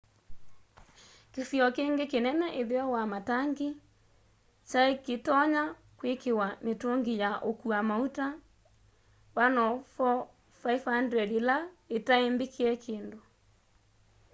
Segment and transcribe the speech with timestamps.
[1.33, 3.69] kĩsio kĩngĩ kĩnene ĩtheo wa matangi
[4.69, 5.63] kyaĩkĩtonya
[5.99, 8.27] kwĩkĩwa mĩtũngĩ ya ũkũa maũta
[9.35, 11.57] 104,500 ĩla
[11.97, 13.19] itaĩ mbĩkĩe kĩndũ